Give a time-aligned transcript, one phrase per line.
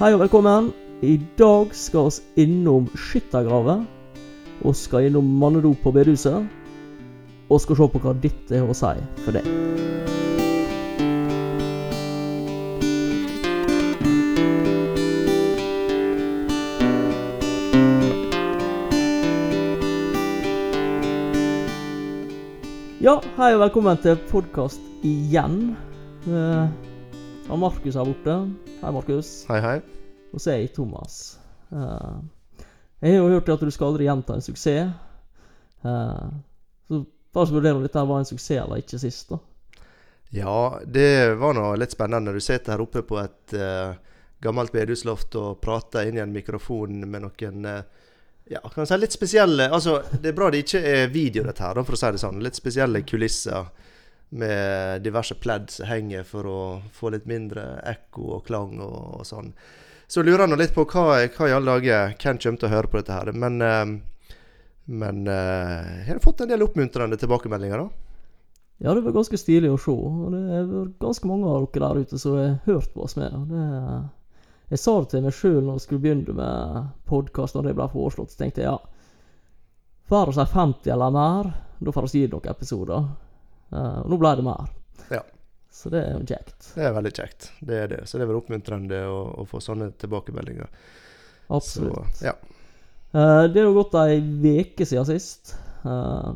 [0.00, 0.70] Hei og velkommen.
[1.04, 3.82] I dag skal vi innom skyttergraver.
[4.64, 6.46] Og skal innom mannedop på bedehuset.
[7.50, 8.94] Og skal se på hva ditt har å si
[9.26, 9.44] for deg.
[23.04, 25.74] Ja, hei og velkommen til podkast igjen.
[26.24, 26.72] Uh,
[27.52, 28.40] Markus her borte.
[28.80, 29.44] Hei, Markus.
[29.48, 29.99] Hei, hei.
[30.32, 31.38] Og så er jeg Thomas.
[31.72, 32.18] Eh,
[33.00, 34.90] jeg har jo hørt at du skal aldri gjenta en suksess.
[35.82, 36.26] Eh,
[36.88, 39.40] så bare så vurderer om dette var en suksess eller ikke sist, da.
[40.30, 42.32] Ja, det var nå litt spennende.
[42.32, 43.96] Du sitter her oppe på et uh,
[44.38, 47.80] gammelt bedehusloft og prater inn i en mikrofon med noen uh,
[48.50, 51.82] ja, kan si litt spesielle Altså, det er bra det ikke er video, dette her,
[51.82, 52.38] for å si det sånn.
[52.46, 53.70] Litt spesielle kulisser
[54.30, 56.60] med diverse pledd som henger for å
[56.94, 59.50] få litt mindre ekko og klang og, og sånn.
[60.10, 62.72] Så lurer jeg nå litt på hva, hva i alle dager Ken kommer til å
[62.72, 63.28] høre på dette her.
[63.30, 64.32] Men, uh,
[64.90, 68.08] men uh, har du fått en del oppmuntrende tilbakemeldinger, da?
[68.82, 69.94] Ja, det var ganske stilig å se.
[69.94, 70.72] Og det er
[71.04, 73.36] ganske mange av dere der ute som har hørt på oss med.
[73.52, 73.64] Det,
[74.72, 77.90] jeg sa det til meg sjøl når jeg skulle begynne med podkast, når det ble
[77.94, 78.34] foreslått.
[78.34, 78.78] Så tenkte jeg ja,
[80.10, 83.10] får vi si 50 eller mer, da får vi gi noen episoder.
[83.78, 84.72] Og nå ble det mer.
[85.12, 85.22] Ja.
[85.70, 86.72] Så det er jo kjekt.
[86.74, 87.50] Det er veldig kjekt.
[87.62, 88.00] Det er det.
[88.08, 90.68] Så det er vel oppmuntrende å, å få sånne tilbakemeldinger.
[91.50, 92.18] Absolutt.
[92.18, 92.34] Så, ja.
[93.14, 95.54] Uh, det er jo gått ei uke siden sist.
[95.86, 96.34] Uh,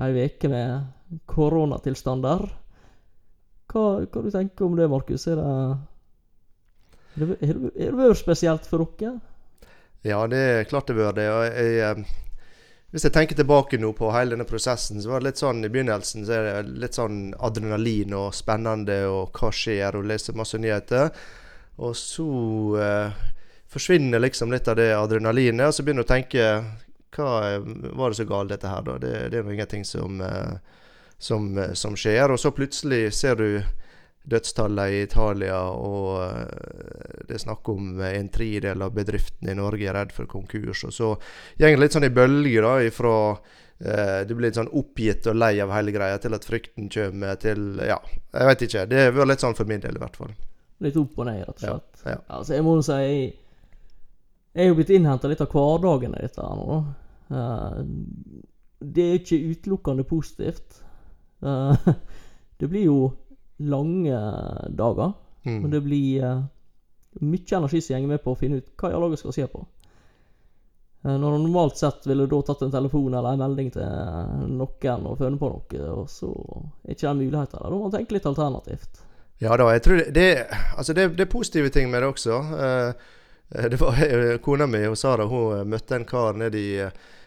[0.00, 2.46] ei uke med koronatilstander.
[3.72, 5.26] Hva, hva du tenker om det, Markus?
[5.28, 5.48] Er det
[7.16, 9.16] Har det vært spesielt for dere?
[10.06, 11.26] Ja, det er klart det har vært det.
[11.26, 12.25] Jeg, jeg
[12.96, 15.68] hvis jeg tenker tilbake nå på hele denne prosessen, så var det litt sånn i
[15.68, 20.56] begynnelsen så er det litt sånn adrenalin og spennende og hva skjer, og leser masse
[20.56, 21.10] nyheter.
[21.84, 22.28] Og så
[22.80, 23.18] eh,
[23.68, 26.46] forsvinner liksom litt av det adrenalinet, og så begynner du å tenke
[27.18, 27.28] hva
[28.00, 28.96] var det så galt dette her, da?
[29.04, 30.80] Det, det er jo ingenting som, eh,
[31.18, 32.32] som, som skjer.
[32.32, 33.48] Og så plutselig ser du
[34.26, 39.86] dødstallet i Italia, og eh, det er snakk om en tredel av bedriftene i Norge
[39.86, 40.82] er redd for konkurs.
[40.88, 41.12] Og så
[41.58, 45.38] går det litt sånn i bølger, da, ifra eh, du blir litt sånn oppgitt og
[45.38, 48.00] lei av hele greia, til at frykten kommer til Ja,
[48.34, 48.86] jeg vet ikke.
[48.90, 50.34] Det vært litt sånn for min del, i hvert fall.
[50.84, 52.02] Litt opp og ned, rett og slett.
[52.02, 52.22] Ja, ja.
[52.38, 53.28] Altså, jeg må jo si Jeg,
[54.56, 56.80] jeg er jo blitt innhenta litt av hverdagen i dette her nå.
[57.30, 57.78] Uh,
[58.80, 60.82] det er ikke utelukkende positivt.
[61.44, 61.76] Uh,
[62.60, 62.98] det blir jo
[63.56, 64.18] lange
[64.68, 65.12] dager.
[65.46, 65.62] Mm.
[65.62, 66.44] Men det blir uh,
[67.20, 69.62] mye energi som går med på å finne ut hva i alle skal se på.
[71.06, 75.08] Uh, når du normalt sett ville da tatt en telefon eller en melding til noen
[75.08, 76.32] og funnet på noe, og så
[76.84, 77.68] er ikke den muligheten der.
[77.68, 79.02] Da må man tenke litt alternativt.
[79.38, 80.30] Ja da, jeg tror det, det,
[80.80, 82.40] altså det, det er positive ting med det også.
[82.56, 83.12] Uh,
[83.46, 84.00] det var
[84.42, 86.70] Kona mi og Sara hun møtte en kar nede i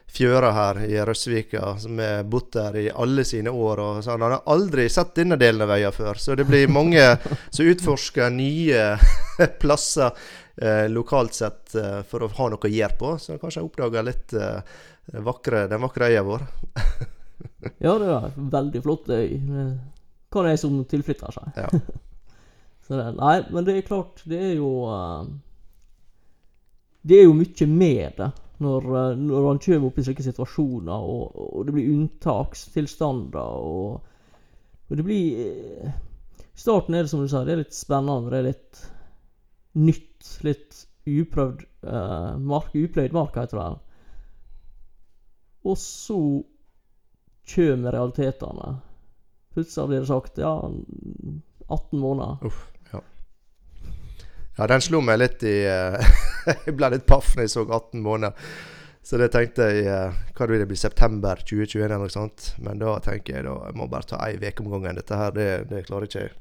[0.09, 3.80] fjøra her i Røsvika, som har bodd der i alle sine år.
[3.80, 6.18] og så Han har aldri sett denne delen av øya før.
[6.18, 7.06] Så det blir mange
[7.50, 8.98] som utforsker nye
[9.62, 10.12] plasser
[10.56, 13.14] eh, lokalt sett eh, for å ha noe å gjøre på.
[13.22, 14.81] Så kanskje jeg oppdager litt eh,
[15.25, 16.46] vakre, den vakre øya vår.
[17.86, 19.40] ja, det er veldig flott øy.
[20.30, 21.53] Hva er det som tilflytter seg?
[21.58, 21.69] Ja.
[22.90, 25.22] det, nei, men det er klart, det er jo uh,
[27.06, 31.09] Det er jo mye med det når, eh, når han kommer opp i slike situasjoner,
[31.16, 34.14] og, og det blir unntakstilstander, og,
[34.90, 35.42] og, det blir
[35.88, 38.31] I starten er det som du sa, det er litt spennende.
[38.31, 38.86] Det er litt
[39.80, 40.31] nytt.
[40.44, 43.69] Litt uprøvd uh, mark, upløyd mark, heter det.
[45.69, 46.19] Og så
[47.53, 48.74] kommer realitetene.
[49.56, 50.52] Plutselig blir det sagt ja,
[51.69, 52.44] 18 måneder.
[52.46, 52.68] Uff,
[54.59, 54.68] ja.
[54.74, 55.96] den slo meg litt i uh,
[56.66, 58.52] jeg ble litt paff når jeg så 18 måneder.
[59.09, 60.78] Så det tenkte jeg uh, Hva vil det bli?
[60.78, 62.52] September 2021 eller noe sånt?
[62.62, 65.00] Men da tenker jeg da jeg må bare ta ei uke om gangen.
[65.00, 66.36] Dette her, det, det klarer ikke jeg.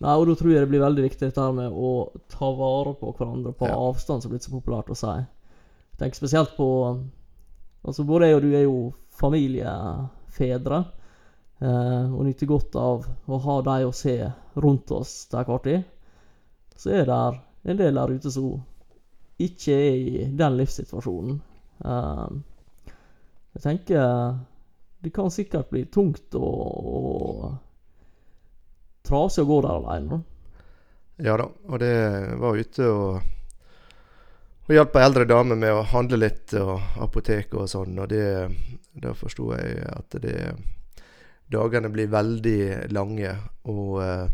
[0.00, 1.90] Nei, og da tror jeg det blir veldig viktig dette her med å
[2.32, 3.76] ta vare på hverandre på Ja.
[3.76, 5.12] avstand, som er blitt så populært å si.
[5.12, 6.68] Jeg tenker spesielt på
[7.80, 8.80] Altså, både jeg og du er jo
[9.16, 10.82] familiefedre.
[11.60, 14.16] Eh, og nyter godt av å ha de å se
[14.60, 15.86] rundt oss til enhver tid.
[16.80, 17.20] Så er det
[17.68, 18.54] en del der ute som
[19.40, 21.40] ikke er i den livssituasjonen.
[21.84, 22.28] Eh,
[23.56, 24.38] jeg tenker
[25.00, 26.60] det kan sikkert bli tungt og,
[26.94, 27.44] og
[29.06, 30.20] trasig å gå der alene.
[31.20, 31.94] Ja da, og det
[32.40, 33.20] var ute og
[34.70, 37.96] og hjalp ei eldre dame med å handle litt, og apotek og sånn.
[37.98, 38.26] Og det,
[39.02, 40.36] da forsto jeg at det
[41.50, 43.32] Dagene blir veldig lange.
[43.66, 44.28] Og, eh,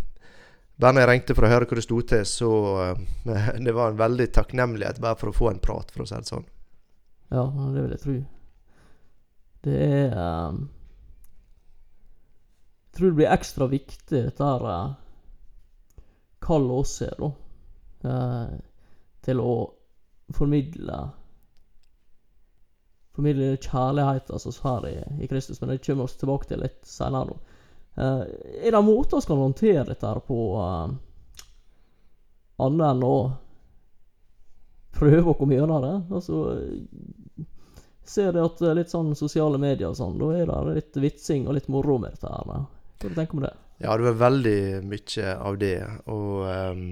[0.76, 2.50] bare jeg ringte for å høre hva det sto til, så
[2.93, 3.05] uh,
[3.67, 6.28] Det var en veldig takknemlighet bare for å få en prat, for å si det
[6.28, 6.44] sånn.
[7.32, 8.17] Ja, det vil jeg tro.
[9.67, 10.61] Det er um,
[12.87, 16.05] Jeg tror det blir ekstra viktig, dette her uh,
[16.44, 17.32] kallet oss er, da.
[18.06, 18.58] Uh,
[19.26, 19.55] til å
[20.37, 21.06] formidle
[23.17, 25.56] Formidle kjærligheten som altså, her i, i Kristus.
[25.62, 27.38] Men det kommer vi tilbake til litt senere.
[27.40, 27.56] Uh,
[27.96, 30.38] er det måter vi kan håndtere dette her på,
[32.60, 33.16] annet enn å
[34.96, 35.94] prøve å komme gjennom det?
[36.14, 36.43] Altså
[38.08, 41.56] ser det at litt sånn sosiale medier og sånn, da er det litt vitsing og
[41.58, 42.46] litt moro med dette her.
[42.46, 43.54] Hva du tenker du om det?
[43.82, 45.78] Ja, det var veldig mye av det.
[46.12, 46.84] Og um,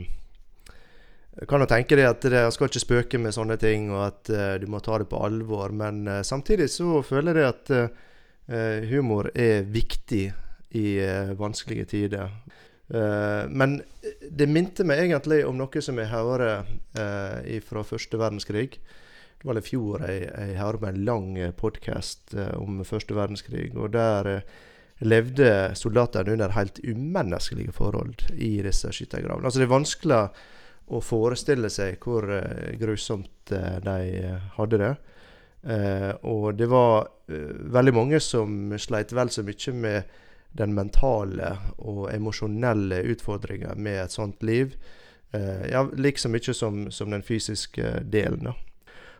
[1.35, 4.33] jeg kan jo tenke deg at jeg skal ikke spøke med sånne ting, og at
[4.35, 5.73] uh, du må ta det på alvor.
[5.73, 10.27] Men uh, samtidig så føler jeg at uh, humor er viktig
[10.75, 10.99] i
[11.39, 12.31] vanskelige tider.
[13.49, 13.79] men
[14.31, 16.67] det minte meg egentlig om noe som jeg hører
[17.65, 18.77] fra første verdenskrig.
[19.41, 23.73] Det var i fjor jeg, jeg hørte en lang podkast om første verdenskrig.
[23.77, 24.43] og der
[25.01, 29.47] levde soldatene under helt umenneskelige forhold i disse skyttergravene.
[29.47, 30.21] Altså det er vanskelig
[30.93, 32.29] å forestille seg hvor
[32.81, 33.97] grusomt de
[34.59, 34.93] hadde det.
[36.23, 40.21] og det var veldig mange som sleit vel så mye med
[40.55, 44.77] den mentale og emosjonelle utfordringa med et sånt liv.
[45.71, 48.45] ja, like så mye som, som den fysiske delen.
[48.47, 48.55] da.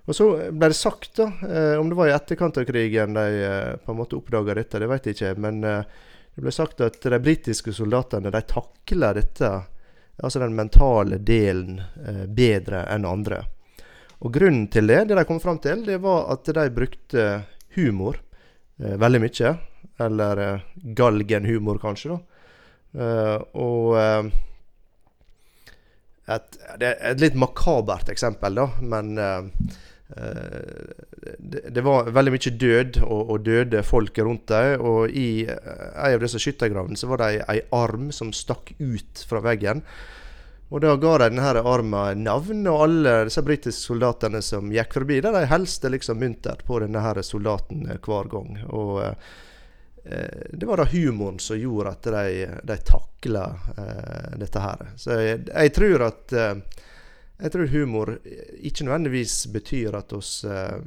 [0.05, 3.45] Og så ble det sagt, da, eh, om det var i etterkant av krigen de
[3.45, 5.33] eh, på en måte oppdaga dette, det vet jeg ikke.
[5.41, 5.87] Men eh,
[6.35, 9.51] det ble sagt at de britiske soldatene de takler dette,
[10.21, 13.41] altså den mentale delen, eh, bedre enn andre.
[14.25, 17.25] Og grunnen til det, det de kom fram til, det var at de brukte
[17.79, 19.55] humor eh, veldig mye.
[20.03, 22.21] Eller eh, galgenhumor, kanskje, da.
[23.59, 23.97] og
[26.31, 29.19] et, det er et litt makabert eksempel, da, men
[30.17, 34.83] Eh, det, det, var veldig mye død og, og døde folk rundt dem.
[34.85, 39.25] Og i eh, en av disse skyttergravene så var det ei arm som stakk ut
[39.29, 39.83] fra veggen.
[40.73, 45.21] Og da ga de denne armen navn, og alle disse britiske soldatene som gikk forbi,
[45.23, 48.61] der de helste liksom muntert på denne soldaten eh, hver gang.
[48.71, 49.35] Og eh,
[50.05, 53.45] det var da humoren som gjorde at de, de takla
[53.77, 54.91] eh, dette her.
[55.01, 56.83] Så jeg, jeg tror at eh,
[57.35, 58.13] jeg tror humor
[58.63, 60.79] ikke nødvendigvis betyr at oss uh,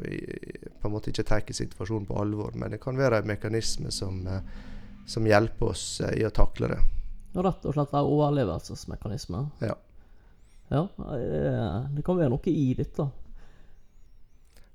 [0.79, 4.21] på en måte ikke tar situasjonen på alvor, men det kan være en mekanisme som,
[4.27, 4.39] uh,
[5.07, 6.79] som hjelper oss uh, i å takle det.
[7.35, 9.43] Rett og slett en overlevelsesmekanisme?
[9.59, 9.75] Ja.
[10.67, 10.81] Ja,
[11.95, 13.05] det kan være noe i dette.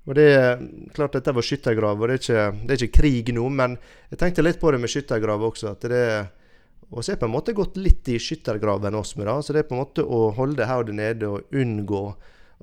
[0.03, 0.63] Og det er
[0.95, 3.77] klart Dette var skyttergrav, og det er, ikke, det er ikke krig nå, men
[4.11, 5.71] jeg tenkte litt på det med skyttergrav også.
[5.71, 6.25] at det er
[6.93, 9.39] og så er på en måte gått litt i skyttergraven oss med da.
[9.41, 12.01] Så det er på en måte å holde hodet nede og unngå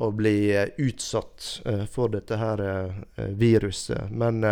[0.00, 4.06] å bli eh, utsatt uh, for dette her uh, viruset.
[4.10, 4.44] Men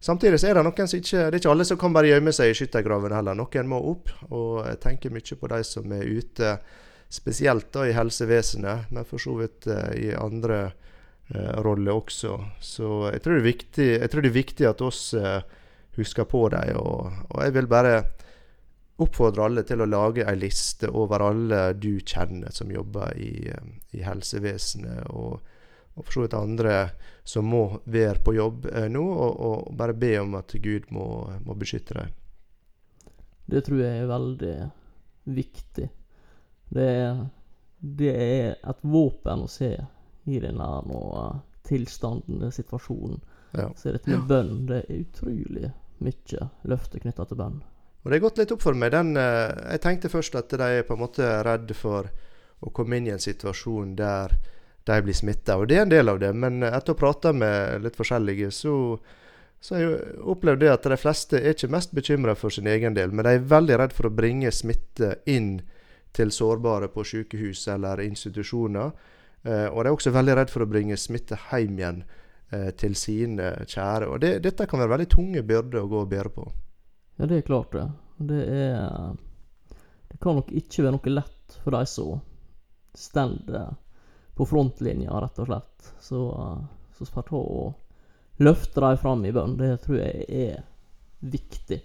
[0.00, 2.34] samtidig så er det noen som ikke Det er ikke alle som kan bare gjemme
[2.36, 3.38] seg i skyttergraven heller.
[3.38, 4.12] Noen må opp.
[4.28, 6.52] Og jeg tenker mye på de som er ute,
[7.08, 9.64] spesielt da i helsevesenet, men for så vidt
[9.96, 10.66] i andre
[11.34, 12.32] roller også.
[12.64, 15.02] Så jeg tror, viktig, jeg tror det er viktig at oss
[15.98, 16.78] husker på dem.
[16.80, 17.98] Og, og jeg vil bare
[18.98, 23.68] oppfordre alle til å lage ei liste over alle du kjenner som jobber i, eh,
[23.94, 25.38] i helsevesenet, og,
[25.94, 26.78] og for så vidt andre
[27.28, 31.06] som må være på jobb eh, nå, og, og, bare be om at Gud må,
[31.44, 32.16] må, beskytte dem.
[33.48, 34.56] Det tror jeg er veldig
[35.38, 35.90] viktig.
[36.74, 36.92] Det
[37.78, 39.68] det er et våpen å se
[40.28, 40.68] i denne
[41.68, 43.20] tilstanden, situasjonen.
[43.56, 43.70] Ja.
[43.76, 45.72] Så dette med bønn, det er utrolig
[46.04, 47.58] mye løfte knytta til bønn.
[48.04, 48.92] Og det har gått litt opp for meg.
[48.94, 52.08] Den, eh, jeg tenkte først at de er på en måte redde for
[52.60, 54.36] å komme inn i en situasjon der
[54.88, 55.58] de blir smitta.
[55.58, 58.50] Og det er en del av det, men etter å ha prata med litt forskjellige,
[58.54, 58.74] så,
[59.60, 62.96] så har jeg opplevd det at de fleste er ikke mest bekymra for sin egen
[62.96, 65.58] del, men de er veldig redd for å bringe smitte inn
[66.16, 68.94] til sårbare på sykehus eller institusjoner.
[69.46, 72.00] Eh, og de er også veldig redd for å bringe smitte hjem igjen
[72.50, 74.10] eh, til sine kjære.
[74.10, 76.46] Og det, dette kan være veldig tunge byrder å gå og bære på.
[77.18, 77.88] Ja, det er klart det.
[78.18, 79.16] Det er
[80.08, 82.22] Det kan nok ikke være noe lett for de som
[82.98, 83.36] står
[84.38, 85.90] på frontlinja, rett og slett.
[86.02, 86.20] Så,
[86.96, 87.42] så får ta
[88.42, 89.56] løfte dem fram i bønn.
[89.58, 90.64] Det tror jeg er
[91.20, 91.80] viktig.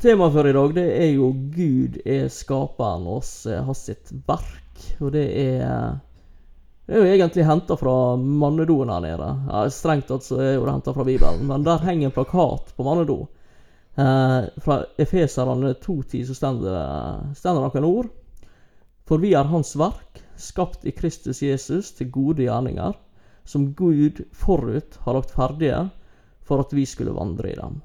[0.00, 4.69] Temaet for i dag det er jo Gud er skaperen oss har sitt verk.
[5.00, 5.98] Og det er
[6.90, 9.26] det er jo egentlig henta fra mannedoen her nede.
[9.46, 12.72] Ja, strengt tatt så er jo det henta fra Bibelen, men der henger en plakat
[12.74, 13.28] på mannedo
[13.94, 18.10] Eh, fra Efeserane 2.10 så stender det noen ord.
[19.04, 22.94] For vi er Hans verk, skapt i Kristus Jesus til gode gjerninger,
[23.44, 25.82] som Gud forut har lagt ferdige
[26.46, 27.80] for at vi skulle vandre i dem.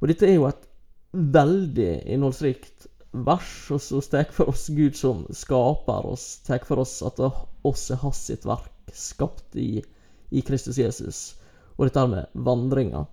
[0.00, 0.64] Og dette er jo et
[1.12, 6.98] veldig innholdsrikt vers, og så tar for oss Gud som skaper oss, tar for oss
[7.02, 9.82] at oss er hans sitt verk, skapt i,
[10.30, 11.20] i Kristus Jesus.
[11.76, 13.06] Og dette med vandringa.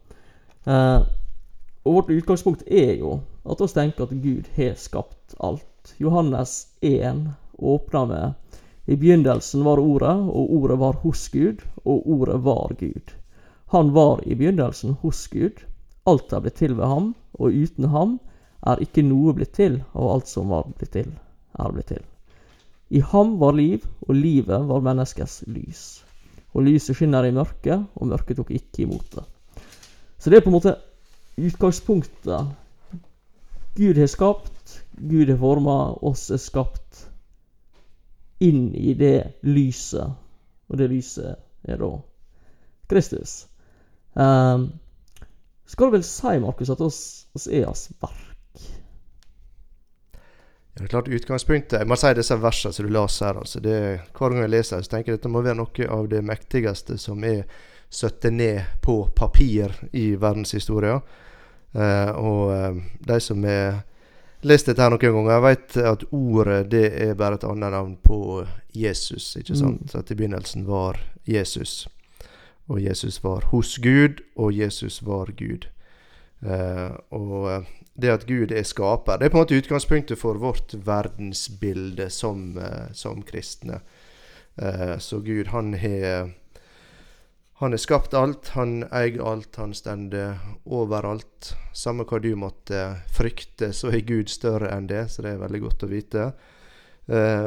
[0.66, 1.06] Eh,
[1.86, 5.94] og vårt utgangspunkt er jo at vi tenker at Gud har skapt alt.
[6.02, 8.34] Johannes 1 åpna med
[8.86, 13.14] I begynnelsen var Ordet, og Ordet var hos Gud, og Ordet var Gud.
[13.74, 15.62] Han var i begynnelsen hos Gud.
[16.06, 18.20] Alt er blitt til ved ham, og uten ham
[18.66, 21.12] er ikke noe blitt til av alt som var blitt til,
[21.60, 22.04] er blitt til.
[22.90, 25.86] I ham var liv, og livet var menneskets lys.
[26.54, 29.26] Og lyset skinner i mørket, og mørket tok ikke imot det.
[30.18, 30.78] Så det er på en måte
[31.36, 32.54] utgangspunktet.
[33.76, 37.02] Gud har skapt, Gud har forma, oss er skapt
[38.40, 40.16] inn i det lyset.
[40.70, 41.36] Og det lyset
[41.68, 41.92] er da
[42.90, 43.46] Kristus.
[44.14, 44.70] Um,
[45.66, 47.02] skal du vel si, Markus, at oss,
[47.36, 48.25] oss er hans verk?
[50.76, 53.38] Ja, det er klart Utgangspunktet Jeg må si disse versene som du leser her.
[53.40, 53.78] altså det,
[54.12, 56.98] Hver gang jeg leser så tenker jeg at dette må være noe av det mektigste
[57.00, 57.46] som er
[57.90, 61.00] satt ned på papir i verdenshistorien.
[61.72, 63.84] Eh, og eh, de som har
[64.46, 68.46] lest dette her noen ganger, vet at ordet det er bare et annet navn på
[68.76, 69.36] Jesus.
[69.40, 69.94] ikke sant?
[69.94, 70.00] Mm.
[70.00, 71.88] At i begynnelsen var Jesus.
[72.68, 75.70] Og Jesus var hos Gud, og Jesus var Gud.
[76.44, 80.40] Eh, og eh, det at Gud er skaper, det er på en måte utgangspunktet for
[80.42, 83.82] vårt verdensbilde som, eh, som kristne.
[85.04, 86.30] Så Gud, han har
[87.60, 91.50] han har skapt alt, han eier alt, han stender overalt.
[91.76, 95.62] Samme hva du måtte frykte, så er Gud større enn det, så det er veldig
[95.66, 96.30] godt å vite.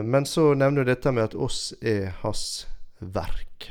[0.04, 2.66] Men så nevner du dette med at oss er hans
[3.00, 3.70] verk.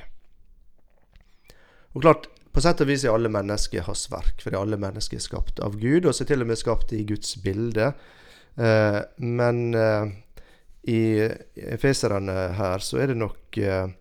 [1.93, 2.25] Og klart,
[2.57, 5.75] på sett og vis er alle mennesker hans verk, fordi alle mennesker er skapt av
[5.77, 7.91] Gud, og så til og med skapt i Guds bilde.
[8.57, 10.07] Eh, men eh,
[10.89, 11.01] i
[11.69, 13.91] Efeserne her så er det nok eh,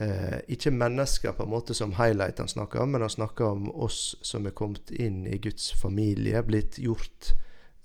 [0.00, 3.68] eh, ikke mennesker på en måte som highlight han snakker om, men han snakker om
[3.84, 7.34] oss som er kommet inn i Guds familie, blitt gjort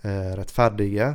[0.08, 1.10] eh, rettferdige.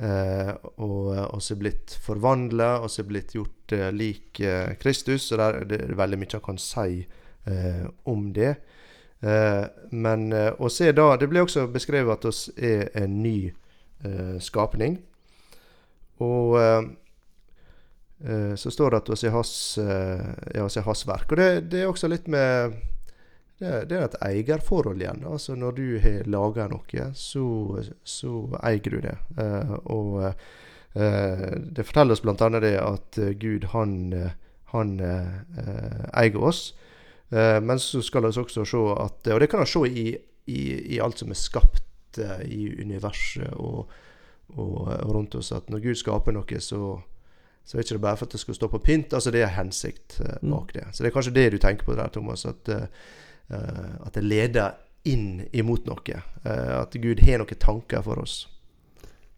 [0.00, 5.28] Eh, og oss blitt forvandla, er blitt gjort eh, lik eh, Kristus.
[5.34, 7.04] Og der, det er veldig mye han kan si
[8.04, 8.56] om det.
[9.20, 13.52] Eh, men eh, å se da Det blir også beskrevet at oss er en ny
[14.04, 14.98] eh, skapning.
[16.24, 16.82] Og eh,
[18.24, 21.32] eh, så står det at oss er hans, eh, ja, oss er hans verk.
[21.32, 22.76] Og det, det er også litt med
[23.56, 25.24] det, det er et eierforhold igjen.
[25.24, 27.46] Altså Når du har laga noe, så,
[28.04, 29.16] så eier du det.
[29.40, 32.50] Eh, og eh, det forteller oss bl.a.
[32.60, 34.34] det at eh, Gud, han, eh,
[34.74, 36.68] han eh, eier oss.
[37.32, 40.06] Eh, men så skal vi også se at Og det kan vi se i,
[40.46, 40.60] i,
[40.94, 43.90] i alt som er skapt eh, i universet og,
[44.54, 47.00] og, og rundt oss, at når Gud skaper noe, så
[47.66, 49.12] så er ikke bare for at det skal stå på pynt.
[49.12, 50.52] altså Det er hensikt eh, Mm.
[50.52, 50.84] bak det.
[50.92, 52.44] Så det er kanskje det du tenker på der, Thomas.
[52.46, 52.68] At,
[53.50, 56.20] at det leder inn imot noe.
[56.44, 58.46] At Gud har noen tanker for oss.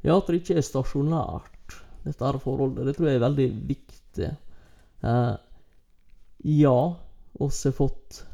[0.04, 2.84] Ja, at det ikke er stasjonært, dette her forholdet.
[2.84, 4.30] Det tror jeg er veldig viktig.
[6.44, 6.76] Ja,
[7.38, 8.24] oss har fått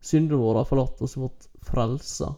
[0.00, 2.34] syndene våre forlatt, oss har fått frelsa.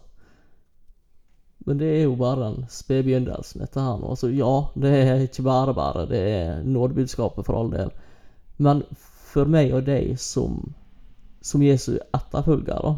[1.65, 4.09] Men det er jo bare en spede begynnelsen, dette her nå.
[4.11, 6.05] Altså, ja, det er ikke bare bare.
[6.09, 7.93] Det er nådebudskapet for all del.
[8.57, 8.83] Men
[9.33, 10.59] for meg og deg som,
[11.41, 12.97] som Jesu etterfølgere,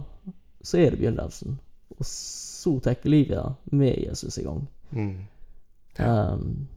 [0.66, 1.60] så er det begynnelsen.
[1.96, 4.66] Og så tar livet med Jesus i gang.
[4.92, 5.28] Mm.
[6.02, 6.68] Ehm,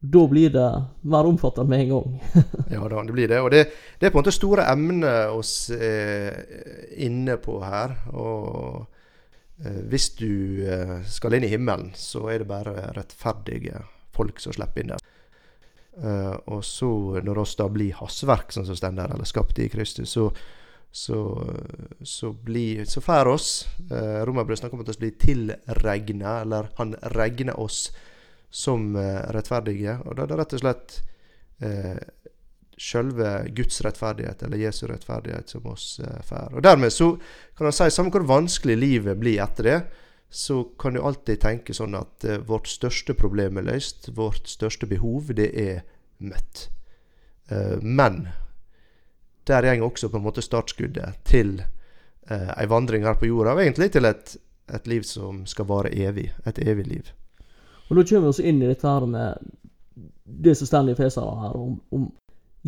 [0.00, 0.66] da blir det
[1.10, 2.20] mer omfattende med en gang.
[2.74, 3.40] Ja da, det blir det.
[3.42, 3.64] Og det,
[3.98, 6.38] det er på en måte store emner oss er
[7.02, 7.96] inne på her.
[8.14, 8.84] Og
[9.64, 13.82] eh, hvis du eh, skal inn i himmelen, så er det bare rettferdige
[14.14, 15.02] folk som slipper inn der.
[15.98, 16.92] Eh, og så,
[17.24, 20.30] når oss da blir hastverk, som står der, eller skapt i Kristus, så
[20.90, 21.46] så,
[22.02, 26.94] så, blir, så får oss eh, Romerbrevet snakker om at vi blir tilregna, eller han
[27.12, 27.90] regner oss
[28.50, 29.98] som eh, rettferdige.
[30.04, 30.98] Og da er det rett og slett
[31.60, 31.98] eh,
[32.78, 36.54] selve Guds rettferdighet, eller Jesu rettferdighet, som oss eh, får.
[36.54, 37.12] Og dermed så
[37.56, 39.78] kan han si, samme hvor vanskelig livet blir etter det,
[40.30, 44.10] så kan du alltid tenke sånn at eh, vårt største problem er løst.
[44.16, 45.80] Vårt største behov, det er
[46.18, 46.68] møtt.
[47.48, 48.26] Eh, men
[49.48, 51.62] der går også på en måte startskuddet til
[52.28, 54.36] eh, vandring her på jorda, og egentlig til et,
[54.68, 56.28] et liv som skal vare evig.
[56.46, 57.14] Et evig liv.
[57.88, 59.52] Og da kommer vi også inn i dette her med
[60.24, 62.10] det som Stanley Feseren her, om, om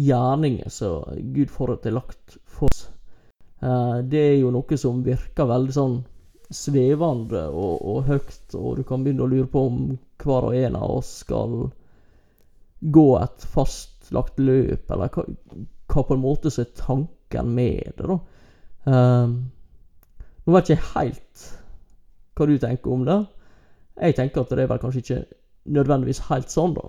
[0.01, 1.85] gjerninger som Gud forut
[2.47, 2.87] for oss.
[3.61, 5.99] Eh, det er jo noe som virker veldig sånn
[6.51, 9.83] svevende og, og, høyt, og du kan begynne å lure på om
[10.21, 11.69] hver og en av oss skal
[12.81, 15.27] gå et fastlagt løp, eller hva,
[15.93, 18.19] hva på en måte som er tanken med det, da.
[18.89, 19.35] Um,
[20.47, 21.43] nå vet ikke jeg helt
[22.35, 23.19] hva du tenker om det.
[23.97, 25.23] Jeg tenker at det er vel kanskje ikke
[25.71, 26.87] nødvendigvis helt sånn, da.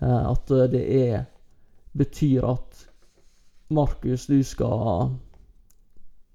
[0.00, 1.24] Uh, at det er
[1.96, 2.86] betyr at
[3.68, 5.10] Markus, du skal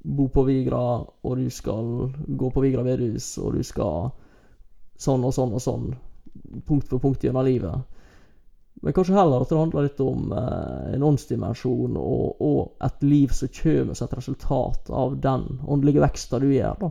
[0.04, 0.84] bo på Vigra,
[1.24, 4.10] og du skal gå på Vigra bedehus, og du skal
[5.01, 5.92] sånn og sånn og sånn,
[6.68, 7.86] punkt for punkt gjennom livet.
[8.82, 13.34] Men kanskje heller at det handler litt om eh, en åndsdimensjon og, og, et liv
[13.36, 16.80] som kommer som et resultat av den åndelige veksten du gjør.
[16.82, 16.90] da.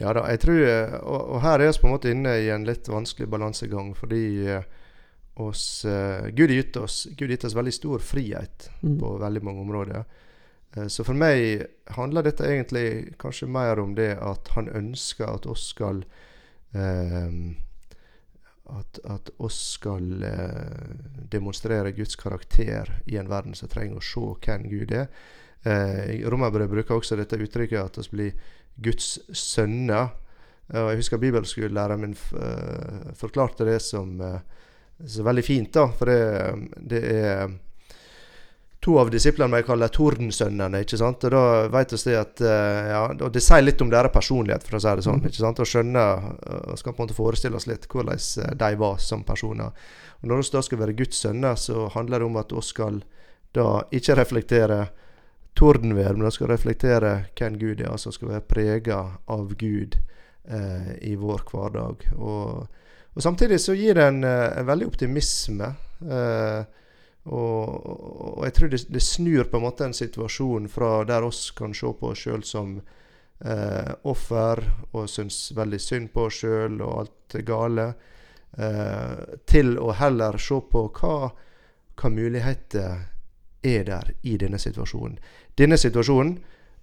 [0.00, 0.60] Ja da, jeg tror,
[1.06, 4.24] og, og her er vi på en måte inne i en litt vanskelig balansegang, fordi
[4.50, 4.64] eh,
[5.38, 8.96] oss, uh, Gud har gitt oss, Gud gitt oss veldig stor frihet mm.
[8.98, 10.04] på veldig mange områder.
[10.90, 11.62] Så for meg
[11.94, 16.00] handler dette egentlig kanskje mer om det at han ønsker at oss skal
[16.74, 17.36] eh,
[18.64, 20.98] at, at oss skal eh,
[21.30, 25.08] demonstrere Guds karakter i en verden som trenger å se hvem Gud er.
[25.64, 28.32] Eh, Romerbrevet bruker også dette uttrykket at oss blir
[28.82, 30.14] Guds sønner.
[30.72, 34.16] Og jeg husker bibelskolelæreren min uh, forklarte det som,
[35.06, 35.74] så veldig fint.
[35.76, 36.20] da, For det,
[36.94, 37.52] det er
[38.84, 40.82] to av disiplene jeg kaller tordensønnene.
[40.84, 41.24] ikke sant?
[41.24, 44.78] Og da vet vi at uh, ja, og Det sier litt om deres personlighet, for
[44.78, 45.22] å si det sånn.
[45.24, 45.62] ikke sant?
[45.62, 46.26] Og skjønner,
[46.72, 49.86] og skal på en måte forestille oss litt hvordan eh, de var som personer.
[50.20, 53.00] Og Når vi da skal være Guds sønner, så handler det om at vi skal
[53.54, 54.78] da ikke reflektere
[55.54, 57.90] tordenvær, men det skal reflektere hvem Gud er.
[57.92, 59.98] Altså skal være prega av Gud
[60.44, 62.08] eh, i vår hverdag.
[62.16, 62.80] Og,
[63.14, 65.70] og, samtidig så gir det en, en veldig optimisme.
[66.02, 66.82] Eh,
[67.24, 71.46] og, og, jeg tror det, det, snur på en måte en situasjon fra der oss
[71.56, 72.74] kan se på oss sjøl som
[73.40, 74.60] eh, offer
[74.92, 77.88] og synes veldig synd på oss sjøl og alt gale,
[78.58, 81.16] eh, til å heller se på hva,
[81.96, 83.13] hva muligheter
[83.64, 85.18] er der i denne situasjonen.
[85.58, 86.38] Denne situasjonen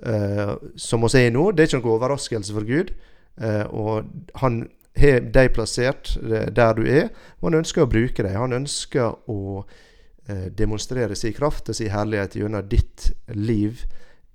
[0.07, 2.93] uh, som vi er i nå, det er ikke noen overraskelse for Gud.
[3.41, 4.63] Uh, og han
[4.99, 7.05] har deg plassert eh, der du er,
[7.39, 8.35] og han ønsker å bruke deg.
[8.35, 13.85] Han ønsker å uh, demonstrere sin kraft og sin herlighet gjennom ditt liv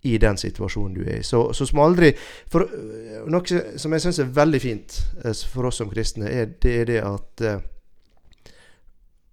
[0.07, 1.27] i den situasjonen du er i.
[1.27, 2.15] Så, så som aldri
[2.49, 2.65] for,
[3.29, 4.97] Noe som jeg syns er veldig fint
[5.51, 7.45] for oss som kristne, er det, er det at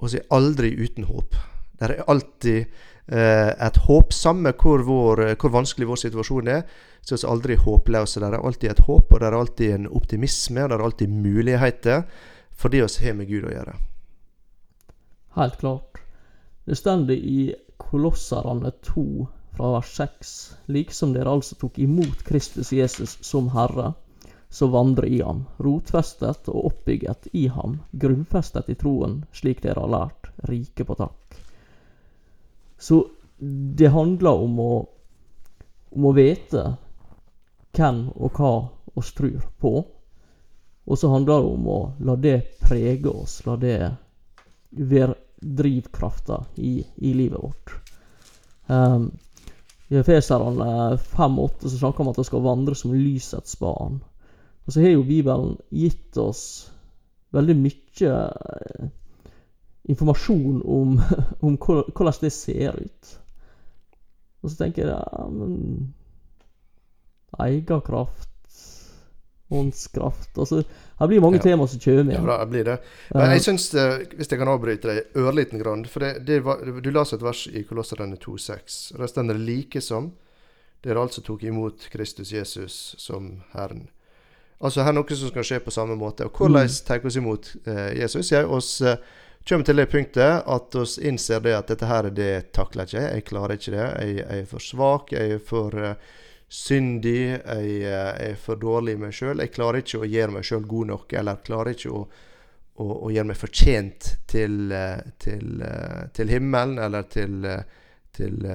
[0.03, 1.37] oss er aldri uten håp.
[1.79, 2.65] Det er alltid
[3.07, 4.13] et håp.
[4.15, 6.61] Samme hvor, vår, hvor, vanskelig vår situasjon er,
[7.03, 8.21] så er vi aldri håpløse.
[8.21, 11.17] Det er alltid et håp, og det er alltid en optimisme, og det er alltid
[11.17, 12.05] muligheter
[12.69, 13.73] det vi har med Gud å gjøre.
[15.35, 15.99] Helt klart.
[16.65, 20.29] Det står i Kolosserne 2 fra vers 6.
[20.71, 23.93] Liksom dere altså tok imot Kristus Jesus som Herre,
[24.49, 29.91] så vandre i ham, rotfestet og oppbygget i ham, grunnfestet i troen, slik dere har
[29.91, 31.42] lært, rike på takk.
[32.83, 33.07] Så
[33.77, 34.71] det handler om å,
[35.95, 36.63] om å vite
[37.77, 38.53] hvem og hva
[38.99, 39.71] oss tror på.
[40.83, 43.77] Og så handler det om å la det prege oss, la det
[44.75, 47.71] være drivkrafta i, i, livet vårt.
[48.67, 49.13] Um,
[49.87, 54.01] I Efeserane 5-8 så snakker om at vi skal vandre som lysets barn.
[54.65, 56.43] Og så har jo Bibelen gitt oss
[57.31, 58.91] veldig mye eh,
[59.89, 61.01] informasjon om,
[61.45, 63.17] om hvordan det ser ut.
[64.43, 65.93] Og så tenker jeg ja, men
[67.39, 68.29] Eierkraft
[69.53, 70.37] åndskraft.
[70.37, 70.63] Altså,
[70.99, 71.43] her blir mange ja.
[71.43, 72.27] tema som kommer igjen.
[72.27, 72.77] Ja, det blir det.
[73.13, 73.69] Men jeg syns,
[74.15, 77.45] hvis jeg kan avbryte deg ørliten grann For det, det var, Du leste et vers
[77.47, 78.79] i Kolosserne 2,6.
[78.97, 80.13] Der står det like som
[80.83, 83.85] dere altså tok imot Kristus Jesus som Herren.
[84.59, 86.25] Altså her er noe som skal skje på samme måte.
[86.27, 86.81] Og hvordan mm.
[86.87, 88.31] tar vi imot eh, Jesus?
[88.31, 88.97] Jeg oss eh,
[89.49, 93.13] kommer til det punktet at vi innser det at dette her det takler ikke jeg.
[93.17, 93.87] Jeg klarer ikke det.
[93.87, 95.15] Jeg, jeg er for svak.
[95.15, 96.11] Jeg er for eh,
[96.47, 99.43] syndig, jeg eh, er for dårlig i meg sjøl.
[99.43, 102.03] Jeg klarer ikke å gjøre meg sjøl god nok, eller klarer ikke å,
[102.79, 105.65] å, å gjøre meg fortjent til, eh, til,
[106.15, 107.49] til himmelen, eller til,
[108.15, 108.47] til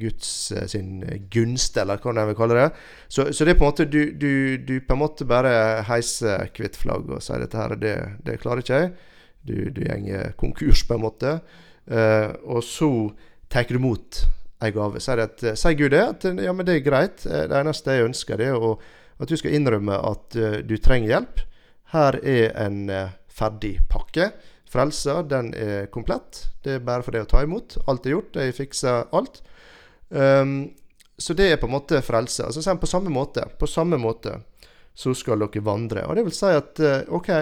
[0.00, 0.32] Guds
[0.72, 2.66] sin gunst, eller hva de vil kalle det.
[3.06, 5.54] Så, så, det er på en måte du, du, du på en måte bare
[5.86, 7.96] heiser hvitt flagg og sier dette her, det,
[8.26, 8.92] det klarer ikke jeg.
[9.42, 11.38] Du, du går konkurs, på en måte.
[11.90, 12.90] Uh, og så
[13.50, 14.22] tar du imot
[14.62, 15.00] ei gave.
[15.02, 17.24] Sier, at, sier Gud det, at ja, men det er greit.
[17.26, 18.66] Eh, det eneste jeg ønsker, det er
[19.20, 21.40] At du skal innrømme at uh, du trenger hjelp.
[21.90, 22.84] Her er en
[23.26, 24.30] ferdig pakke.
[24.70, 26.46] Frelsa, den er komplett.
[26.62, 27.80] Det er bare for deg å ta imot.
[27.90, 28.36] Alt er gjort.
[28.38, 29.40] Jeg fikser alt.
[30.08, 30.70] Um,
[31.18, 32.46] så det er på en måte frelse.
[32.46, 34.36] Altså på samme måte, på samme måte
[34.94, 36.06] så skal dere vandre.
[36.06, 37.32] Og det vil si at OK,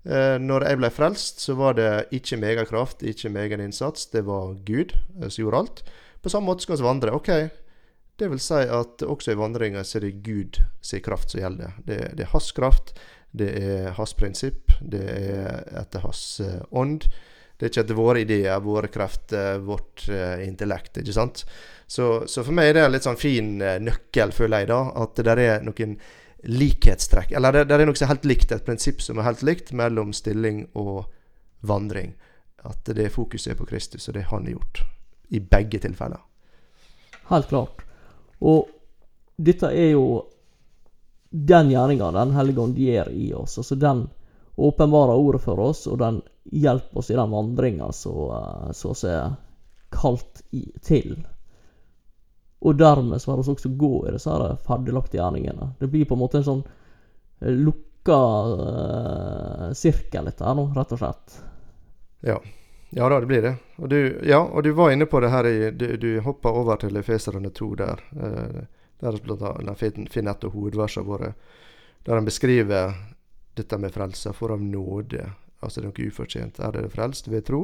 [0.00, 4.06] når jeg ble frelst, så var det ikke med egen kraft, ikke med egen innsats.
[4.08, 4.94] Det var Gud
[5.26, 5.82] som gjorde alt.
[6.24, 7.12] På samme måte skal vi vandre.
[7.16, 7.28] OK,
[8.20, 11.76] det vil si at også i vandringa er det Gud sin kraft som gjelder.
[11.86, 12.94] Det, det er hans kraft,
[13.32, 17.08] det er hans prinsipp, det er etter hans uh, ånd.
[17.56, 20.06] Det er ikke etter våre ideer, våre krefter, vårt
[20.40, 20.96] intellekt.
[20.96, 21.42] ikke sant?
[21.84, 24.78] Så, så, for meg er det en litt sånn fin nøkkel, føler jeg, da.
[24.96, 25.98] At det er noen
[26.42, 29.42] likhetstrekk Eller det, det er noe som er helt likt, et prinsipp som er helt
[29.46, 31.04] likt mellom stilling og
[31.60, 32.14] vandring.
[32.64, 34.82] At det fokuset er på Kristus og det han har gjort.
[35.28, 36.20] I begge tilfeller.
[37.30, 37.84] Helt klart.
[38.40, 38.68] Og
[39.36, 40.06] dette er jo
[41.30, 43.58] den gjerninga Den hellige ånd gjør i oss.
[43.58, 44.08] Altså den
[44.60, 49.36] åpenbarer ordet for oss, og den hjelper oss i den vandringa som vi er
[49.94, 51.14] kalt i, til.
[52.60, 55.72] Og dermed så har vi også gå i disse ferdiglagte gjerningene.
[55.80, 56.64] Det blir på en måte en sånn
[57.40, 58.18] eh, lukka
[58.60, 61.38] uh, sirkel, dette her nå, rett og slett.
[62.28, 62.36] Ja.
[62.90, 63.54] Ja da, det blir det.
[63.78, 66.80] Og du, ja, og du var inne på det her i Du, du hoppa over
[66.82, 68.02] til Efeserane 2 der.
[68.18, 68.60] Uh,
[69.00, 71.32] der finner et av hovedversene våre.
[72.04, 72.92] Der han beskriver
[73.56, 75.24] dette med frelse for av nåde.
[75.60, 76.60] Altså det er noe ufortjent.
[76.60, 77.62] Er dere frelst ved tro?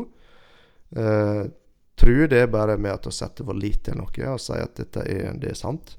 [0.96, 1.50] Uh,
[1.96, 4.76] tro det er bare med at å sette vår lit til noe og si at
[4.78, 5.96] dette er, det er sant.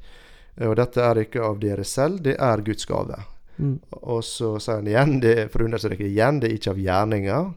[0.60, 3.22] Uh, og dette er ikke av dere selv, det er Guds gave.
[3.58, 3.80] Mm.
[4.04, 7.50] Og så sier han igjen, det, for å understreke igjen, det er ikke av gjerninger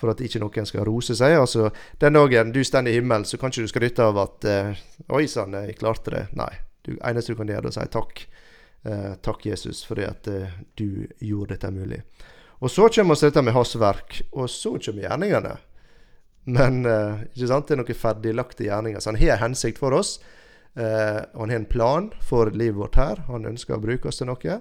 [0.00, 1.36] for at ikke noen skal rose seg.
[1.36, 4.82] Altså, Den dagen du står i himmelen, så kan ikke du skryte av at eh,
[5.08, 6.28] 'Oi sann, jeg klarte det'.
[6.38, 6.52] Nei.
[6.80, 8.22] Det eneste du kan gjøre, er å si takk.
[8.88, 12.00] Eh, takk, Jesus, for det at eh, du gjorde dette mulig.
[12.60, 15.58] Og så kommer vi dette med hans verk, og så kommer gjerningene.
[16.44, 19.02] Men ikke sant, det er noen ferdiglagte gjerninger.
[19.02, 20.18] Så han har en hensikt for oss.
[20.74, 23.20] og han har en plan for livet vårt her.
[23.28, 24.60] Han ønsker å bruke oss til noe.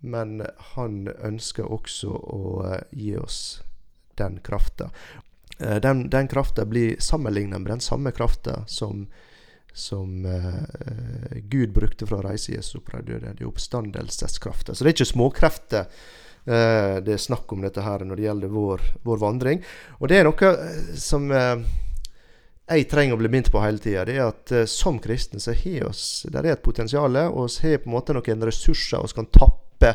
[0.00, 0.40] Men
[0.74, 3.60] han ønsker også å gi oss
[4.16, 4.90] den krafta.
[5.58, 9.06] Eh, den, den krafta blir sammenligna med den samme krafta som,
[9.72, 10.24] som
[11.52, 13.36] Gud brukte for å reise Jesus opp fra døden.
[13.36, 14.74] Det er oppstandelseskrafta.
[14.74, 16.02] Så det er ikke småkrefter
[16.44, 19.60] det er snakk om dette her når det gjelder vår, vår vandring.
[20.00, 20.52] Og det er noe
[20.98, 21.60] som uh,
[22.70, 24.04] jeg trenger å bli minnet på hele tida.
[24.06, 27.82] Det er at som kristne så har oss der er et potensial, og vi har
[27.82, 29.94] på en måte noen ressurser vi kan tappe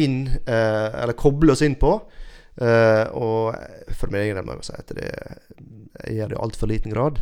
[0.00, 1.90] inn, eller koble oss inn på.
[3.20, 5.10] Og for min egen del må jeg si at det,
[6.06, 7.20] jeg gjør det i altfor liten grad.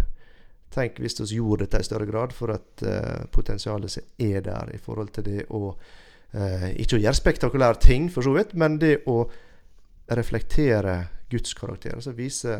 [0.74, 2.86] Tenk hvis vi gjorde dette i større grad, for at
[3.34, 5.72] potensialet som er der i forhold til det å
[6.28, 9.22] Ikke å gjøre spektakulære ting, for så vidt, men det å
[10.12, 11.94] reflektere Guds karakter.
[11.96, 12.56] Altså vise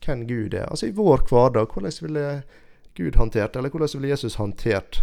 [0.00, 0.64] hvem Gud er.
[0.72, 1.68] Altså i vår hverdag.
[1.74, 2.24] Hvordan ville
[2.96, 5.02] Gud håndtert, eller hvordan ville Jesus håndtert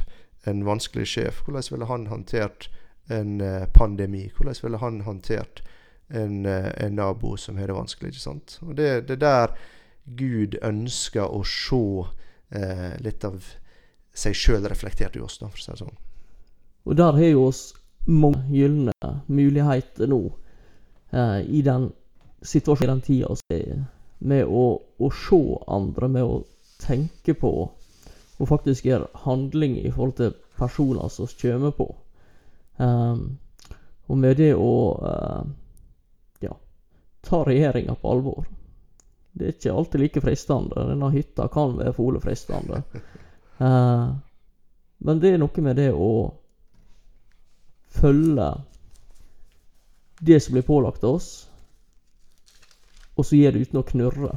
[0.49, 1.43] en vanskelig sjef?
[1.45, 2.69] Hvordan ville han håndtert
[3.13, 3.38] en
[3.77, 4.32] pandemi?
[4.34, 5.62] Hvordan ville han håndtert
[6.08, 8.10] en, eh, en, nabo som har det vanskelig.
[8.10, 8.60] ikke sant?
[8.62, 9.56] Og Det er der
[10.06, 12.08] Gud ønsker å se
[12.56, 13.43] eh, litt av
[14.13, 15.97] seg sjøl reflektert i oss, da, for å si det sånn.
[16.88, 17.73] Og der har jo oss
[18.07, 20.21] mange gylne muligheter nå,
[21.11, 21.91] eh, i den
[22.41, 23.85] situasjonen, i den tida vi er
[24.19, 24.65] med å,
[24.97, 26.41] å se andre, med å
[26.81, 27.53] tenke på
[28.37, 31.87] og faktisk gjøre handling i forhold til personer som kommer på.
[32.77, 33.37] Um,
[34.07, 35.45] og med det å uh,
[37.27, 38.45] ta regjeringa på alvor.
[39.31, 40.85] Det er ikke alltid like fristende.
[40.89, 42.83] Denne hytta kan være fole fristende.
[43.57, 44.13] Uh,
[45.05, 46.11] men det er noe med det å
[47.99, 48.47] følge
[50.19, 51.29] det som blir pålagt oss,
[53.17, 54.33] og så gjør det uten å knurre.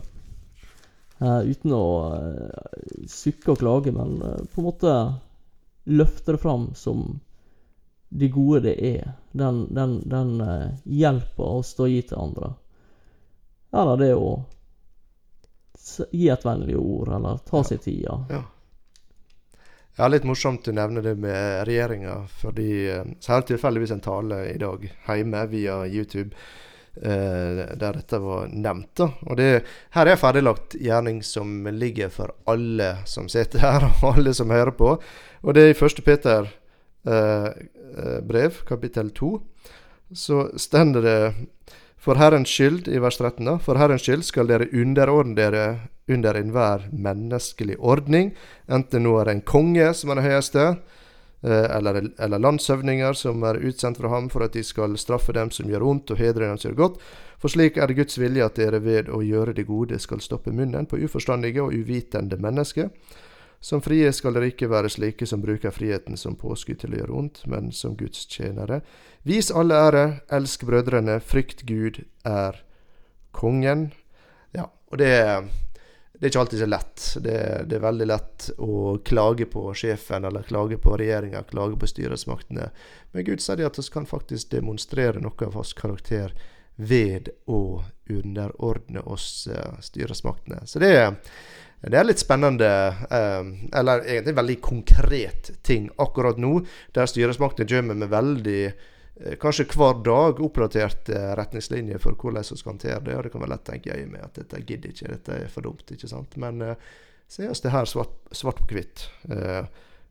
[1.20, 1.84] Uh, uten å
[2.16, 4.94] uh, sukke og klage, men på en måte
[5.90, 7.18] løfte det fram som
[8.08, 9.12] det gode det er.
[9.32, 10.32] Den, den, den
[10.84, 12.54] hjelpa oss til å gi til andre.
[13.70, 14.30] Eller det å
[16.10, 18.16] gi et vennlig ord, eller ta seg tida.
[18.30, 18.42] Ja.
[19.98, 22.26] Ja, litt morsomt du nevner det med regjeringa.
[22.40, 26.30] fordi eh, Så har jeg tilfeldigvis en tale i dag hjemme via YouTube
[27.02, 28.94] eh, der dette var nevnt.
[28.96, 29.10] da.
[29.26, 29.64] Og det,
[29.96, 34.72] Her er ferdiglagt gjerning som ligger for alle som sitter her, og alle som hører
[34.72, 34.96] på.
[35.42, 36.04] Og det er i 1.
[36.06, 36.48] Peter
[37.04, 37.50] eh,
[38.22, 39.32] brev, kapittel 2,
[40.14, 41.20] så stender det
[42.00, 45.64] for Herrens skyld, i vers 13, da, for Herrens skyld skal dere underordne dere
[46.10, 48.34] under enhver menneskelig ordning,
[48.68, 50.66] enten nå er det en konge som er det høyeste,
[51.46, 55.52] eh, eller, eller landshøvdinger som er utsendt fra ham for at de skal straffe dem
[55.54, 57.00] som gjør ondt, og hedre dem som gjør godt.
[57.40, 60.52] For slik er det Guds vilje at dere ved å gjøre det gode skal stoppe
[60.52, 62.90] munnen på uforstandige og uvitende mennesker.
[63.60, 67.16] Som frie skal dere ikke være slike som bruker friheten som påskudd til å gjøre
[67.16, 68.80] ondt, men som Guds tjenere.
[69.28, 72.62] Vis alle ære, elsk brødrene, frykt Gud er
[73.36, 73.90] kongen.
[74.56, 75.12] Ja, og det,
[76.20, 77.02] det er ikke alltid så lett.
[77.24, 81.88] Det, det, er veldig lett å klage på sjefen, eller klage på regjeringa, klage på
[81.88, 82.66] styresmaktene.
[83.14, 86.34] Men Gud sier at vi kan faktisk demonstrere noe av hans karakter
[86.76, 87.80] ved å
[88.12, 90.60] underordne oss uh, styresmaktene.
[90.68, 90.92] Så det,
[91.88, 92.68] det, er litt spennende,
[93.08, 93.40] uh,
[93.80, 96.58] eller egentlig veldig konkret ting akkurat nå,
[96.92, 98.62] der styresmaktene kommer med veldig
[99.40, 103.16] Kanskje hver dag oppdaterte retningslinjer for hvordan vi skal håndtere det.
[103.16, 105.66] Og det kan være lett tenke jeg med at dette gidder ikke, dette er for
[105.66, 105.90] dumt.
[105.92, 106.38] ikke sant?
[106.40, 106.62] Men
[107.28, 109.04] så oss det her svart, svart på hvitt.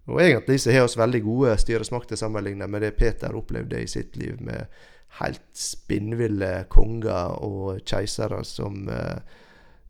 [0.05, 4.15] og egentlig så har vi veldig gode styresmakter sammenlignet med det Peter opplevde i sitt
[4.19, 4.69] liv med
[5.17, 9.37] helt spinnville konger og keisere som eh,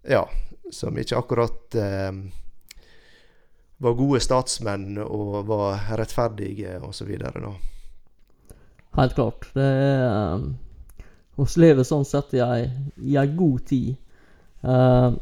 [0.09, 0.23] Ja,
[0.71, 2.13] som ikke akkurat eh,
[3.83, 7.11] var gode statsmenn og var rettferdige osv.
[8.97, 9.49] Helt klart.
[9.53, 10.37] Det er
[11.35, 13.95] Vi um, lever sånn sett i ei, god tid.
[14.63, 15.15] Uh,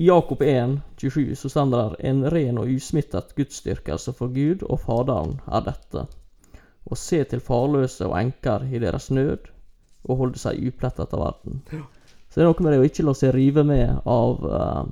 [0.00, 5.40] Jakob 1, 27, så står det en ren og usmittet gudsdyrkelse for Gud og Faderen
[5.50, 6.04] er dette
[6.86, 9.50] Å se til farløse og enker i deres nød,
[10.08, 11.60] og holde seg uplettet av verden.
[11.74, 11.82] Ja.
[12.30, 14.84] Så det er noe med det å ikke la seg rive med av uh,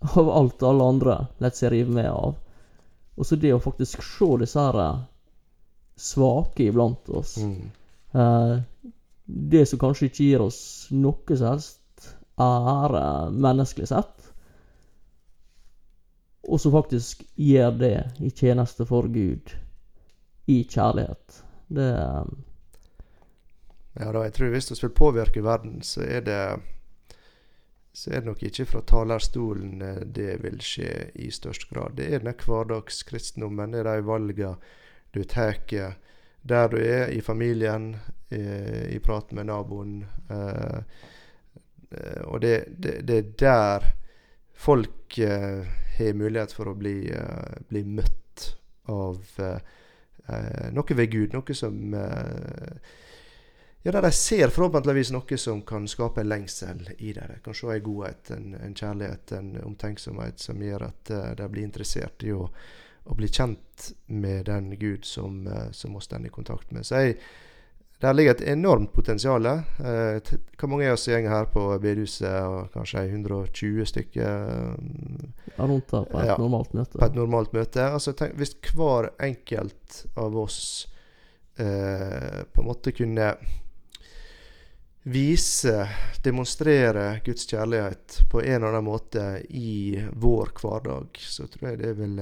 [0.20, 2.36] Av alt alle andre lar seg rive med av.
[3.16, 4.78] Og så det å faktisk se disse her
[6.00, 7.36] svake iblant oss.
[7.42, 7.70] Mm.
[8.14, 8.58] Uh,
[9.24, 11.80] det som kanskje ikke gir oss noe som helst
[12.40, 13.04] ære
[13.36, 14.28] menneskelig sett.
[16.48, 19.52] Og som faktisk gjør det i tjeneste for Gud
[20.50, 21.42] i kjærlighet.
[21.68, 22.38] Det um,
[24.00, 26.42] Ja da, jeg tror hvis vi vil påvirke verden, så er det
[27.92, 31.96] så er det nok ikke fra talerstolen eh, det vil skje i størst grad.
[31.98, 34.54] Det er den hverdagskristendommen, det er de valgene
[35.10, 35.58] du tar
[36.42, 37.96] der du er, i familien,
[38.30, 38.40] i,
[38.94, 40.04] i prat med naboen.
[40.30, 40.78] Eh,
[41.90, 43.90] eh, og det, det, det, er der
[44.54, 45.66] folk eh,
[45.98, 48.46] har mulighet for å bli, eh, bli møtt
[48.90, 49.60] av eh,
[50.26, 51.36] eh, noe ved Gud.
[51.36, 52.98] Noe som eh,
[53.80, 57.30] Ja, der de ser forhåpentligvis noe som kan skape en lengsel i dem.
[57.32, 61.64] De kan se en godhet, en, en, kjærlighet, en omtenksomhet som gjør at de blir
[61.64, 62.42] interessert i å,
[63.04, 66.86] å, bli kjent med den Gud som, uh, som oss står i kontakt med.
[66.86, 67.16] Så jeg
[68.00, 69.44] der ligger et enormt potensial.
[69.46, 72.70] Eh, hvor mange av oss går her på bedehuset?
[72.72, 74.46] Kanskje 120 stykker?
[75.56, 76.96] Ja, rundt der på et ja, normalt møte.
[76.96, 77.90] På et normalt møte.
[77.92, 80.60] Altså, tenk, hvis hver enkelt av oss
[81.60, 83.34] eh, på en måte kunne
[85.02, 85.76] vise,
[86.24, 91.92] demonstrere Guds kjærlighet på en eller annen måte i vår hverdag, så tror jeg det
[92.00, 92.16] vil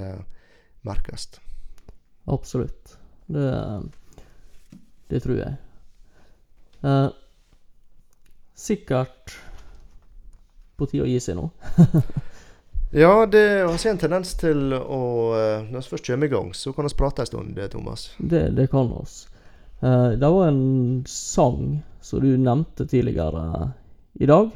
[0.88, 1.28] merkes.
[2.28, 2.96] Absolutt.
[3.28, 3.48] Det,
[5.08, 5.56] det tror jeg.
[6.82, 7.08] Eh,
[8.58, 9.36] sikkert
[10.78, 11.48] på tide å gi seg nå.
[13.04, 15.00] ja, det har en tendens til å
[15.68, 18.10] Når vi først kommer i gang, så kan vi prate en stund, Thomas.
[18.18, 19.02] Det, det kan vi.
[19.80, 23.72] Eh, det var en sang som du nevnte tidligere
[24.14, 24.50] i dag.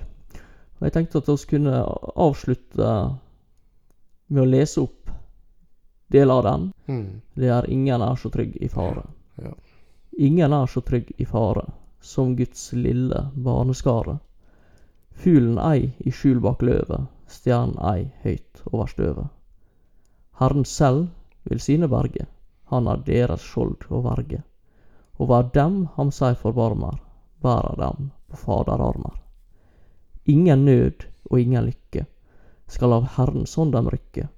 [0.78, 1.82] Og jeg tenkte at vi kunne
[2.16, 2.88] avslutte
[4.32, 5.01] med å lese opp
[6.12, 6.72] deler av den.
[6.86, 7.20] Mm.
[7.34, 9.06] Det er 'Ingen er så trygg i fare'.
[9.42, 9.52] Ja.
[10.18, 11.70] Ingen er så trygg i fare
[12.00, 14.18] som Guds lille barneskare.
[15.10, 19.26] Fuglen ei i skjul bak løvet, stjernen ei høyt over støvet.
[20.40, 21.08] Herren selv
[21.48, 22.26] vil sine berge,
[22.72, 24.42] han er deres skjold og verge.
[25.20, 26.98] Og hver dem ham seg forbarmer,
[27.42, 29.16] bærer dem på faderarmer.
[30.26, 32.06] Ingen nød og ingen lykke
[32.68, 34.28] skal av Herrens hånd dem rykke,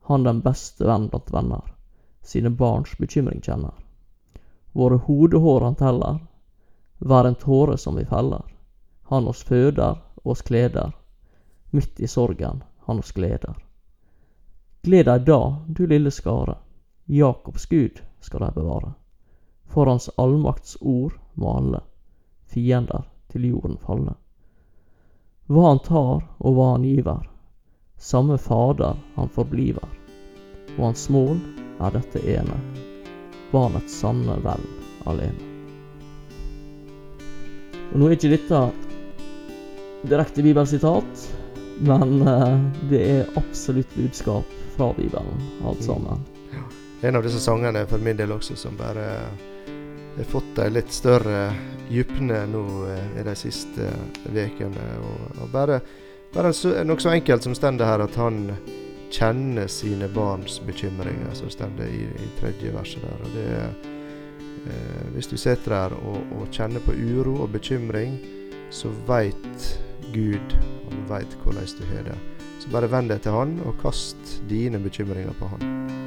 [0.00, 1.64] han den beste venn blant venner,
[2.22, 3.74] sine barns bekymring kjenner.
[4.72, 6.18] Våre hodehår han teller,
[6.98, 8.42] hver en tåre som vi feller.
[9.02, 10.92] Han oss føder, oss kleder.
[11.70, 13.54] Midt i sorgen han oss gleder.
[14.82, 16.56] Gled deg da, du lille skare.
[17.04, 18.92] Jakobs Gud skal deg bevare.
[19.64, 21.80] For hans allmakts ord må alle
[22.50, 24.14] fiender til jorden falle.
[25.50, 27.29] Hva han tar og hva han giver,
[28.00, 29.88] samme Fader han forbliver.
[30.78, 31.36] Og hans mål
[31.80, 32.56] er dette ene,
[33.52, 34.64] barnets sanne vel
[35.10, 35.48] alene.
[37.90, 38.60] Og Nå er ikke dette
[40.08, 41.26] direkte bibelsitat,
[41.84, 42.56] men uh,
[42.88, 46.22] det er absolutt budskap fra Bibelen, alt sammen.
[46.24, 46.68] sammen.
[47.02, 49.06] en av disse sangene for min del også som bare
[50.16, 51.50] har fått ei litt større
[51.90, 53.88] dybne nå eh, i de siste
[54.30, 54.86] ukene.
[55.00, 55.80] Og, og, bare,
[56.34, 56.52] bare
[56.86, 58.44] noe så enkelt som står her, at han
[59.10, 63.24] kjenner sine barns bekymringer, som står i, i tredje verset der.
[63.24, 63.48] og det
[64.70, 68.18] eh, Hvis du sitter der og, og, kjenner på uro og bekymring,
[68.70, 69.80] så veit
[70.14, 70.54] Gud
[70.90, 72.18] Han veit hvordan du har det.
[72.60, 75.99] Så bare vend deg til Han, og kast dine bekymringer på Han.